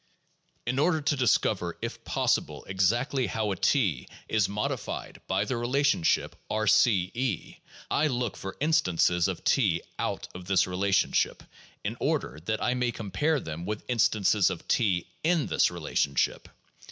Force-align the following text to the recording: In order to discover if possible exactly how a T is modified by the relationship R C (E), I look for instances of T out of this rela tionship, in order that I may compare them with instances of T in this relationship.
In 0.65 0.79
order 0.79 0.99
to 0.99 1.15
discover 1.15 1.77
if 1.79 2.03
possible 2.03 2.65
exactly 2.65 3.27
how 3.27 3.51
a 3.51 3.55
T 3.55 4.07
is 4.27 4.49
modified 4.49 5.21
by 5.27 5.45
the 5.45 5.55
relationship 5.57 6.35
R 6.49 6.65
C 6.65 7.11
(E), 7.13 7.57
I 7.91 8.07
look 8.07 8.35
for 8.35 8.57
instances 8.59 9.27
of 9.27 9.43
T 9.43 9.83
out 9.99 10.27
of 10.33 10.45
this 10.45 10.65
rela 10.65 10.89
tionship, 10.89 11.41
in 11.83 11.97
order 11.99 12.39
that 12.45 12.63
I 12.63 12.73
may 12.73 12.91
compare 12.91 13.39
them 13.39 13.63
with 13.67 13.85
instances 13.87 14.49
of 14.49 14.67
T 14.67 15.05
in 15.23 15.45
this 15.45 15.69
relationship. 15.69 16.49